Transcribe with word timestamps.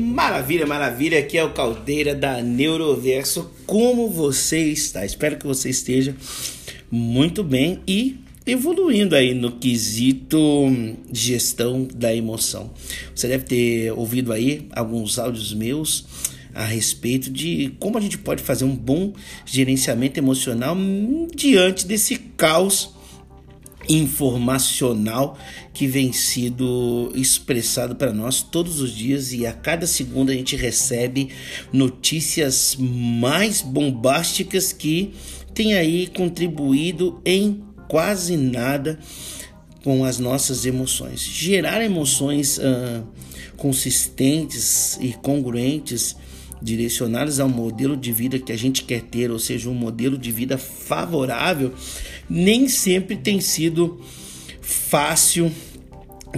Maravilha, 0.00 0.66
maravilha. 0.66 1.18
Aqui 1.18 1.36
é 1.36 1.44
o 1.44 1.52
Caldeira 1.52 2.14
da 2.14 2.40
Neuroverso. 2.40 3.50
Como 3.66 4.08
você 4.08 4.58
está? 4.58 5.04
Espero 5.04 5.36
que 5.36 5.46
você 5.46 5.68
esteja 5.68 6.16
muito 6.90 7.44
bem 7.44 7.80
e 7.86 8.16
evoluindo 8.46 9.14
aí 9.14 9.34
no 9.34 9.52
quesito 9.52 10.38
gestão 11.12 11.86
da 11.94 12.14
emoção. 12.14 12.70
Você 13.14 13.28
deve 13.28 13.44
ter 13.44 13.92
ouvido 13.92 14.32
aí 14.32 14.66
alguns 14.72 15.18
áudios 15.18 15.52
meus 15.52 16.06
a 16.54 16.64
respeito 16.64 17.30
de 17.30 17.74
como 17.78 17.98
a 17.98 18.00
gente 18.00 18.16
pode 18.16 18.42
fazer 18.42 18.64
um 18.64 18.74
bom 18.74 19.12
gerenciamento 19.44 20.18
emocional 20.18 20.74
diante 21.34 21.86
desse 21.86 22.16
caos 22.16 22.94
informacional 23.90 25.36
que 25.74 25.86
vem 25.86 26.12
sido 26.12 27.10
expressado 27.14 27.96
para 27.96 28.12
nós 28.12 28.40
todos 28.40 28.80
os 28.80 28.94
dias 28.94 29.32
e 29.32 29.44
a 29.44 29.52
cada 29.52 29.86
segundo 29.86 30.30
a 30.30 30.34
gente 30.34 30.54
recebe 30.54 31.30
notícias 31.72 32.76
mais 32.78 33.60
bombásticas 33.60 34.72
que 34.72 35.12
têm 35.52 35.74
aí 35.74 36.06
contribuído 36.06 37.20
em 37.24 37.64
quase 37.88 38.36
nada 38.36 38.98
com 39.82 40.04
as 40.04 40.18
nossas 40.18 40.64
emoções. 40.64 41.20
Gerar 41.20 41.82
emoções 41.82 42.58
uh, 42.58 43.04
consistentes 43.56 44.98
e 45.00 45.12
congruentes 45.14 46.14
direcionadas 46.62 47.40
ao 47.40 47.48
modelo 47.48 47.96
de 47.96 48.12
vida 48.12 48.38
que 48.38 48.52
a 48.52 48.56
gente 48.56 48.84
quer 48.84 49.02
ter, 49.02 49.30
ou 49.30 49.38
seja, 49.38 49.68
um 49.70 49.74
modelo 49.74 50.18
de 50.18 50.30
vida 50.30 50.58
favorável, 50.58 51.72
nem 52.30 52.68
sempre 52.68 53.16
tem 53.16 53.40
sido 53.40 54.00
fácil 54.60 55.50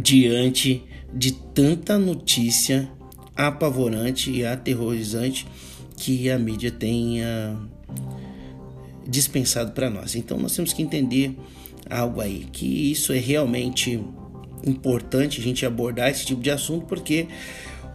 diante 0.00 0.84
de 1.12 1.32
tanta 1.32 1.98
notícia 1.98 2.88
apavorante 3.36 4.30
e 4.30 4.44
aterrorizante 4.44 5.46
que 5.96 6.30
a 6.30 6.38
mídia 6.38 6.70
tenha 6.70 7.58
dispensado 9.04 9.72
para 9.72 9.90
nós. 9.90 10.14
Então 10.14 10.38
nós 10.38 10.54
temos 10.54 10.72
que 10.72 10.80
entender 10.80 11.36
algo 11.90 12.20
aí, 12.20 12.46
que 12.52 12.92
isso 12.92 13.12
é 13.12 13.18
realmente 13.18 14.00
importante 14.64 15.40
a 15.40 15.42
gente 15.42 15.66
abordar 15.66 16.08
esse 16.08 16.24
tipo 16.24 16.40
de 16.40 16.50
assunto 16.50 16.86
porque 16.86 17.26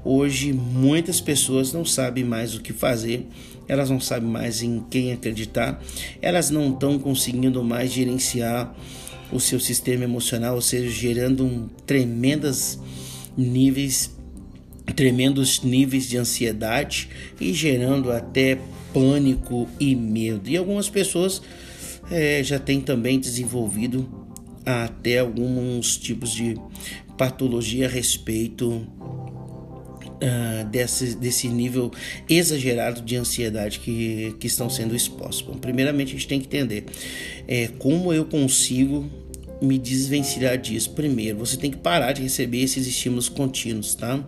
Hoje 0.07 0.53
muitas 0.53 1.19
pessoas 1.19 1.73
não 1.73 1.83
sabem 1.83 2.23
mais 2.23 2.53
o 2.53 2.61
que 2.61 2.71
fazer, 2.71 3.25
elas 3.67 3.89
não 3.89 3.99
sabem 3.99 4.29
mais 4.29 4.61
em 4.61 4.83
quem 4.89 5.11
acreditar, 5.11 5.81
elas 6.21 6.49
não 6.49 6.71
estão 6.71 6.99
conseguindo 6.99 7.63
mais 7.63 7.91
gerenciar 7.91 8.75
o 9.31 9.39
seu 9.39 9.59
sistema 9.59 10.03
emocional, 10.03 10.55
ou 10.55 10.61
seja, 10.61 10.89
gerando 10.89 11.45
um 11.45 11.67
tremendas 11.85 12.79
níveis 13.37 14.15
tremendos 14.95 15.61
níveis 15.63 16.07
de 16.07 16.17
ansiedade 16.17 17.09
e 17.41 17.51
gerando 17.53 18.11
até 18.11 18.59
pânico 18.93 19.67
e 19.79 19.95
medo. 19.95 20.49
E 20.49 20.55
algumas 20.55 20.89
pessoas 20.89 21.41
é, 22.09 22.43
já 22.43 22.59
têm 22.59 22.79
também 22.79 23.19
desenvolvido 23.19 24.07
até 24.65 25.19
alguns 25.19 25.97
tipos 25.97 26.31
de 26.31 26.55
patologia 27.17 27.87
a 27.87 27.89
respeito 27.89 28.85
uh, 30.15 30.65
desse, 30.65 31.15
desse 31.15 31.47
nível 31.47 31.91
exagerado 32.29 33.01
de 33.01 33.15
ansiedade 33.15 33.79
que, 33.79 34.35
que 34.39 34.47
estão 34.47 34.69
sendo 34.69 34.95
expostos. 34.95 35.41
Bom, 35.41 35.57
primeiramente, 35.57 36.09
a 36.09 36.11
gente 36.11 36.27
tem 36.27 36.39
que 36.39 36.47
entender 36.47 36.85
é, 37.47 37.67
como 37.79 38.13
eu 38.13 38.25
consigo 38.25 39.09
me 39.61 39.77
desvencilhar 39.77 40.57
disso. 40.57 40.91
Primeiro, 40.91 41.37
você 41.37 41.57
tem 41.57 41.71
que 41.71 41.77
parar 41.77 42.11
de 42.11 42.21
receber 42.21 42.61
esses 42.61 42.87
estímulos 42.87 43.29
contínuos, 43.29 43.95
tá? 43.95 44.23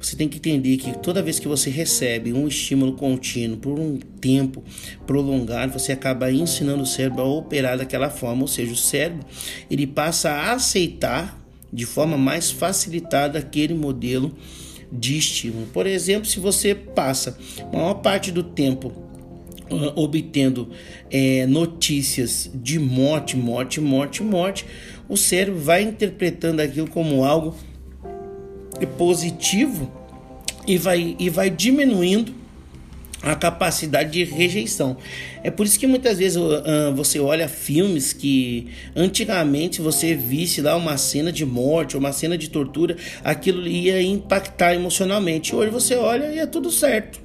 Você 0.00 0.16
tem 0.16 0.28
que 0.28 0.38
entender 0.38 0.76
que 0.78 0.98
toda 0.98 1.22
vez 1.22 1.38
que 1.38 1.46
você 1.46 1.70
recebe 1.70 2.32
um 2.32 2.48
estímulo 2.48 2.94
contínuo 2.94 3.56
por 3.56 3.78
um 3.78 3.98
tempo 4.20 4.64
prolongado, 5.06 5.72
você 5.72 5.92
acaba 5.92 6.30
ensinando 6.32 6.82
o 6.82 6.86
cérebro 6.86 7.22
a 7.22 7.24
operar 7.24 7.78
daquela 7.78 8.10
forma, 8.10 8.42
ou 8.42 8.48
seja, 8.48 8.72
o 8.72 8.76
cérebro 8.76 9.24
ele 9.70 9.86
passa 9.86 10.30
a 10.30 10.54
aceitar 10.54 11.40
de 11.72 11.86
forma 11.86 12.18
mais 12.18 12.50
facilitada 12.50 13.38
aquele 13.38 13.74
modelo 13.74 14.36
de 14.92 15.16
estímulo. 15.16 15.66
Por 15.72 15.86
exemplo, 15.86 16.26
se 16.26 16.38
você 16.38 16.74
passa 16.74 17.38
a 17.60 17.76
maior 17.76 17.94
parte 17.94 18.30
do 18.30 18.42
tempo 18.42 18.92
uh, 19.70 19.98
obtendo 19.98 20.68
é, 21.10 21.46
notícias 21.46 22.50
de 22.54 22.78
morte, 22.78 23.36
morte, 23.36 23.80
morte, 23.80 24.22
morte, 24.22 24.66
o 25.08 25.16
cérebro 25.16 25.58
vai 25.58 25.82
interpretando 25.82 26.60
aquilo 26.60 26.88
como 26.88 27.24
algo 27.24 27.54
positivo 28.98 29.90
e 30.66 30.76
vai, 30.76 31.16
e 31.18 31.30
vai 31.30 31.48
diminuindo 31.48 32.41
a 33.22 33.34
capacidade 33.34 34.10
de 34.10 34.24
rejeição. 34.24 34.96
É 35.44 35.50
por 35.50 35.64
isso 35.64 35.78
que 35.78 35.86
muitas 35.86 36.18
vezes 36.18 36.36
uh, 36.36 36.92
você 36.94 37.20
olha 37.20 37.48
filmes 37.48 38.12
que 38.12 38.68
antigamente 38.96 39.80
você 39.80 40.14
visse 40.14 40.60
lá 40.60 40.76
uma 40.76 40.96
cena 40.96 41.30
de 41.30 41.46
morte, 41.46 41.96
uma 41.96 42.12
cena 42.12 42.36
de 42.36 42.50
tortura, 42.50 42.96
aquilo 43.22 43.66
ia 43.66 44.02
impactar 44.02 44.74
emocionalmente. 44.74 45.54
Hoje 45.54 45.70
você 45.70 45.94
olha 45.94 46.32
e 46.32 46.38
é 46.38 46.46
tudo 46.46 46.70
certo 46.70 47.20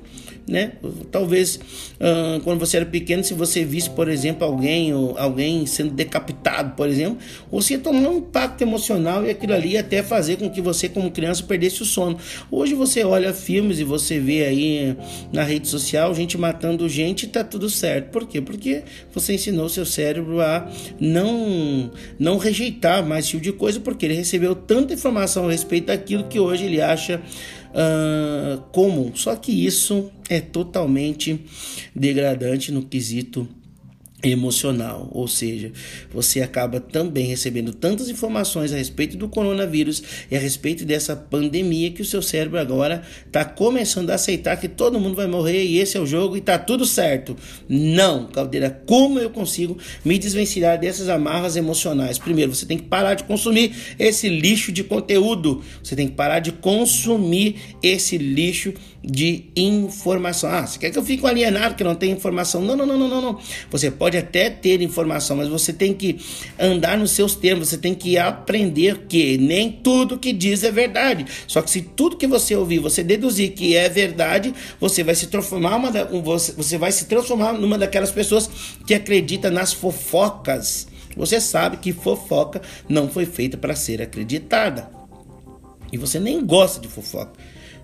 né? 0.47 0.73
Talvez 1.11 1.55
uh, 1.55 2.39
quando 2.43 2.59
você 2.59 2.77
era 2.77 2.85
pequeno, 2.85 3.23
se 3.23 3.33
você 3.33 3.65
visse, 3.65 3.89
por 3.89 4.07
exemplo, 4.07 4.45
alguém 4.45 4.91
alguém 5.17 5.65
sendo 5.65 5.91
decapitado, 5.91 6.75
por 6.75 6.87
exemplo, 6.87 7.17
você 7.51 7.77
tomar 7.77 8.09
um 8.09 8.17
impacto 8.19 8.61
emocional 8.61 9.25
e 9.25 9.29
aquilo 9.29 9.53
ali 9.53 9.77
até 9.77 10.01
fazer 10.01 10.37
com 10.37 10.49
que 10.49 10.61
você, 10.61 10.87
como 10.87 11.11
criança, 11.11 11.43
perdesse 11.43 11.81
o 11.81 11.85
sono. 11.85 12.17
Hoje 12.49 12.73
você 12.73 13.03
olha 13.03 13.33
filmes 13.33 13.79
e 13.79 13.83
você 13.83 14.19
vê 14.19 14.45
aí 14.45 14.95
na 15.33 15.43
rede 15.43 15.67
social 15.67 16.15
gente 16.15 16.37
matando 16.37 16.87
gente 16.87 17.23
e 17.23 17.27
tá 17.27 17.43
tudo 17.43 17.69
certo. 17.69 18.11
Por 18.11 18.25
quê? 18.25 18.39
Porque 18.39 18.83
você 19.13 19.33
ensinou 19.33 19.67
seu 19.67 19.85
cérebro 19.85 20.41
a 20.41 20.69
não 20.99 21.91
não 22.17 22.37
rejeitar 22.37 23.05
mais 23.05 23.25
esse 23.25 23.31
tipo 23.31 23.43
de 23.43 23.51
coisa, 23.51 23.79
porque 23.79 24.05
ele 24.05 24.13
recebeu 24.13 24.55
tanta 24.55 24.93
informação 24.93 25.47
a 25.47 25.51
respeito 25.51 25.87
daquilo 25.87 26.25
que 26.25 26.39
hoje 26.39 26.65
ele 26.65 26.81
acha 26.81 27.21
uh, 27.73 28.61
comum. 28.71 29.11
Só 29.15 29.35
que 29.35 29.51
isso 29.65 30.11
é 30.29 30.39
totalmente 30.39 31.45
degradante 31.95 32.71
no 32.71 32.83
quesito 32.83 33.47
emocional, 34.23 35.07
ou 35.11 35.27
seja, 35.27 35.71
você 36.11 36.41
acaba 36.41 36.79
também 36.79 37.27
recebendo 37.27 37.71
tantas 37.71 38.09
informações 38.09 38.73
a 38.73 38.77
respeito 38.77 39.15
do 39.15 39.29
coronavírus 39.29 40.01
e 40.31 40.35
a 40.35 40.39
respeito 40.39 40.83
dessa 40.83 41.15
pandemia 41.15 41.91
que 41.91 42.01
o 42.01 42.05
seu 42.05 42.21
cérebro 42.21 42.59
agora 42.59 43.03
está 43.27 43.45
começando 43.45 44.09
a 44.09 44.15
aceitar 44.15 44.57
que 44.57 44.67
todo 44.67 44.99
mundo 44.99 45.15
vai 45.15 45.27
morrer 45.27 45.63
e 45.63 45.77
esse 45.77 45.97
é 45.97 45.99
o 45.99 46.05
jogo 46.07 46.35
e 46.35 46.41
tá 46.41 46.57
tudo 46.57 46.83
certo. 46.83 47.35
Não, 47.69 48.25
Caldeira, 48.25 48.81
como 48.87 49.19
eu 49.19 49.29
consigo 49.29 49.77
me 50.03 50.17
desvencilhar 50.17 50.79
dessas 50.79 51.09
amarras 51.09 51.55
emocionais? 51.55 52.17
Primeiro, 52.17 52.55
você 52.55 52.65
tem 52.65 52.77
que 52.77 52.85
parar 52.85 53.13
de 53.13 53.23
consumir 53.23 53.75
esse 53.99 54.29
lixo 54.29 54.71
de 54.71 54.83
conteúdo. 54.83 55.61
Você 55.83 55.95
tem 55.95 56.07
que 56.07 56.15
parar 56.15 56.39
de 56.39 56.51
consumir 56.51 57.57
esse 57.83 58.17
lixo 58.17 58.73
de 59.03 59.45
informação. 59.55 60.49
Ah, 60.49 60.65
você 60.65 60.79
quer 60.79 60.91
que 60.91 60.97
eu 60.97 61.03
fique 61.03 61.25
alienado 61.25 61.75
que 61.75 61.83
não 61.83 61.95
tem 61.95 62.11
informação? 62.11 62.61
Não, 62.61 62.75
não, 62.75 62.85
não, 62.85 62.97
não, 62.97 63.07
não, 63.07 63.21
não. 63.21 63.39
Você 63.69 63.89
pode 63.89 64.06
até 64.15 64.49
ter 64.49 64.81
informação, 64.81 65.37
mas 65.37 65.49
você 65.49 65.73
tem 65.73 65.93
que 65.93 66.19
andar 66.59 66.97
nos 66.97 67.11
seus 67.11 67.35
termos, 67.35 67.69
você 67.69 67.77
tem 67.77 67.95
que 67.95 68.17
aprender 68.17 69.05
que 69.09 69.37
nem 69.39 69.71
tudo 69.71 70.19
que 70.19 70.31
diz 70.31 70.63
é 70.63 70.71
verdade. 70.71 71.25
Só 71.47 71.61
que 71.61 71.71
se 71.71 71.81
tudo 71.81 72.15
que 72.15 72.27
você 72.27 72.55
ouvir, 72.55 72.77
você 72.77 73.03
deduzir 73.03 73.53
que 73.53 73.75
é 73.75 73.89
verdade, 73.89 74.53
você 74.79 75.03
vai 75.03 75.15
se 75.15 75.27
transformar 75.27 75.75
uma 75.77 75.91
da, 75.91 76.03
você 76.05 76.77
vai 76.77 76.91
se 76.91 77.05
transformar 77.05 77.53
numa 77.53 77.77
daquelas 77.77 78.11
pessoas 78.11 78.49
que 78.85 78.93
acredita 78.93 79.49
nas 79.49 79.73
fofocas. 79.73 80.87
Você 81.15 81.41
sabe 81.41 81.77
que 81.77 81.91
fofoca 81.91 82.61
não 82.87 83.09
foi 83.09 83.25
feita 83.25 83.57
para 83.57 83.75
ser 83.75 84.01
acreditada. 84.01 84.89
E 85.91 85.97
você 85.97 86.19
nem 86.19 86.45
gosta 86.45 86.79
de 86.79 86.87
fofoca 86.87 87.33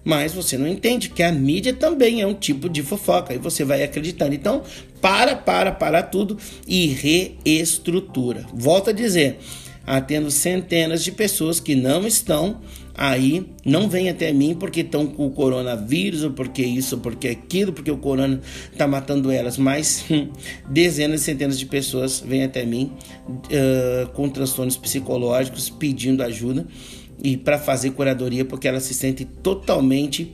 mas 0.03 0.33
você 0.33 0.57
não 0.57 0.67
entende 0.67 1.09
que 1.09 1.23
a 1.23 1.31
mídia 1.31 1.73
também 1.73 2.21
é 2.21 2.27
um 2.27 2.33
tipo 2.33 2.67
de 2.69 2.83
fofoca 2.83 3.33
e 3.33 3.37
você 3.37 3.63
vai 3.63 3.83
acreditando. 3.83 4.33
Então, 4.33 4.63
para, 5.01 5.35
para, 5.35 5.71
para 5.71 6.03
tudo 6.03 6.37
e 6.67 6.87
reestrutura. 6.87 8.45
Volto 8.53 8.89
a 8.89 8.93
dizer, 8.93 9.39
atendo 9.85 10.31
centenas 10.31 11.03
de 11.03 11.11
pessoas 11.11 11.59
que 11.59 11.75
não 11.75 12.07
estão 12.07 12.61
aí, 12.95 13.47
não 13.65 13.89
vêm 13.89 14.09
até 14.09 14.31
mim 14.31 14.55
porque 14.57 14.81
estão 14.81 15.07
com 15.07 15.25
o 15.25 15.31
coronavírus, 15.31 16.23
ou 16.23 16.31
porque 16.31 16.61
isso, 16.61 16.99
porque 16.99 17.27
aquilo, 17.27 17.73
porque 17.73 17.89
o 17.89 17.97
corona 17.97 18.39
está 18.71 18.87
matando 18.87 19.31
elas, 19.31 19.57
mas 19.57 20.05
dezenas 20.69 21.21
e 21.21 21.23
centenas 21.23 21.57
de 21.57 21.65
pessoas 21.65 22.23
vêm 22.25 22.43
até 22.43 22.65
mim 22.65 22.91
uh, 23.27 24.09
com 24.13 24.29
transtornos 24.29 24.77
psicológicos 24.77 25.69
pedindo 25.69 26.21
ajuda 26.21 26.67
e 27.21 27.37
para 27.37 27.57
fazer 27.57 27.91
curadoria 27.91 28.45
porque 28.45 28.67
elas 28.67 28.83
se 28.83 28.93
sentem 28.93 29.27
totalmente 29.41 30.33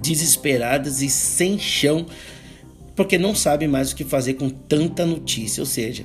desesperadas 0.00 1.02
e 1.02 1.08
sem 1.08 1.58
chão 1.58 2.06
porque 2.96 3.18
não 3.18 3.34
sabem 3.34 3.68
mais 3.68 3.92
o 3.92 3.96
que 3.96 4.04
fazer 4.04 4.34
com 4.34 4.48
tanta 4.48 5.04
notícia, 5.04 5.60
ou 5.60 5.66
seja, 5.66 6.04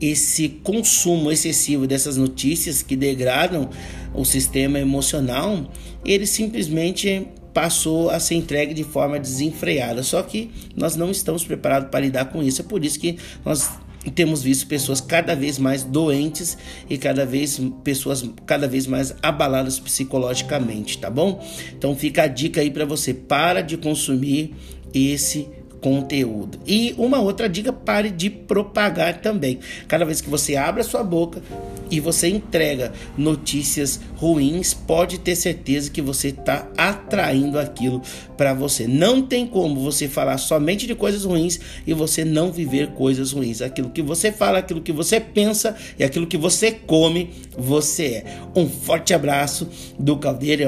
esse 0.00 0.48
consumo 0.48 1.30
excessivo 1.30 1.86
dessas 1.86 2.16
notícias 2.16 2.82
que 2.82 2.96
degradam 2.96 3.68
o 4.14 4.24
sistema 4.24 4.78
emocional, 4.80 5.70
ele 6.04 6.26
simplesmente 6.26 7.28
passou 7.52 8.10
a 8.10 8.18
ser 8.18 8.34
entregue 8.34 8.74
de 8.74 8.82
forma 8.82 9.18
desenfreada. 9.18 10.02
Só 10.02 10.22
que 10.22 10.50
nós 10.74 10.96
não 10.96 11.10
estamos 11.10 11.44
preparados 11.44 11.90
para 11.90 12.00
lidar 12.00 12.24
com 12.26 12.42
isso. 12.42 12.62
É 12.62 12.64
por 12.64 12.84
isso 12.84 12.98
que 12.98 13.16
nós 13.44 13.70
temos 14.10 14.42
visto 14.42 14.66
pessoas 14.66 15.00
cada 15.00 15.34
vez 15.34 15.58
mais 15.58 15.82
doentes 15.82 16.58
e 16.88 16.98
cada 16.98 17.24
vez 17.24 17.60
pessoas 17.82 18.24
cada 18.46 18.68
vez 18.68 18.86
mais 18.86 19.14
abaladas 19.22 19.78
psicologicamente, 19.78 20.98
tá 20.98 21.08
bom? 21.10 21.44
Então 21.76 21.96
fica 21.96 22.24
a 22.24 22.26
dica 22.26 22.60
aí 22.60 22.70
para 22.70 22.84
você, 22.84 23.14
para 23.14 23.62
de 23.62 23.76
consumir 23.76 24.54
esse 24.92 25.48
conteúdo. 25.84 26.58
E 26.66 26.94
uma 26.96 27.20
outra 27.20 27.46
dica, 27.46 27.70
pare 27.70 28.08
de 28.08 28.30
propagar 28.30 29.20
também. 29.20 29.58
Cada 29.86 30.06
vez 30.06 30.22
que 30.22 30.30
você 30.30 30.56
abre 30.56 30.80
a 30.80 30.84
sua 30.84 31.04
boca 31.04 31.42
e 31.90 32.00
você 32.00 32.26
entrega 32.26 32.90
notícias 33.18 34.00
ruins, 34.16 34.72
pode 34.72 35.18
ter 35.18 35.36
certeza 35.36 35.90
que 35.90 36.00
você 36.00 36.28
está 36.28 36.66
atraindo 36.74 37.58
aquilo 37.58 38.00
para 38.34 38.54
você. 38.54 38.88
Não 38.88 39.20
tem 39.20 39.46
como 39.46 39.78
você 39.78 40.08
falar 40.08 40.38
somente 40.38 40.86
de 40.86 40.94
coisas 40.94 41.24
ruins 41.24 41.60
e 41.86 41.92
você 41.92 42.24
não 42.24 42.50
viver 42.50 42.92
coisas 42.92 43.32
ruins. 43.32 43.60
Aquilo 43.60 43.90
que 43.90 44.00
você 44.00 44.32
fala, 44.32 44.60
aquilo 44.60 44.80
que 44.80 44.92
você 44.92 45.20
pensa 45.20 45.76
e 45.98 46.02
aquilo 46.02 46.26
que 46.26 46.38
você 46.38 46.70
come, 46.70 47.30
você 47.58 48.04
é. 48.04 48.24
Um 48.56 48.66
forte 48.66 49.12
abraço 49.12 49.68
do 49.98 50.16
Caldeira, 50.16 50.64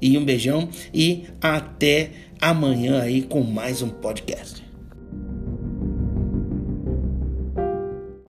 e 0.00 0.16
um 0.16 0.24
beijão 0.24 0.68
e 0.94 1.24
até 1.40 2.10
amanhã 2.40 3.02
aí 3.02 3.22
com 3.22 3.42
mais 3.42 3.82
um 3.82 3.88
podcast. 3.88 4.69